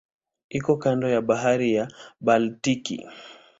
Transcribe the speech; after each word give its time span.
Iko 0.57 0.73
kando 0.77 1.07
ya 1.13 1.21
Bahari 1.27 1.69
ya 1.77 1.85
Baltiki. 2.25 2.97